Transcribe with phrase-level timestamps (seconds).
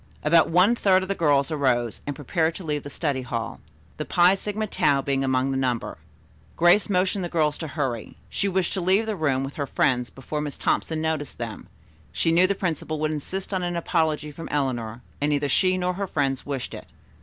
[0.23, 3.59] About one third of the girls arose and prepared to leave the study hall,
[3.97, 5.99] the Phi Sigma Tau being among the number.
[6.57, 8.17] Grace motioned the girls to hurry.
[8.27, 11.67] She wished to leave the room with her friends before Miss Thompson noticed them.
[12.11, 15.93] She knew the principal would insist on an apology from Eleanor, and neither she nor
[15.93, 16.87] her friends wished it.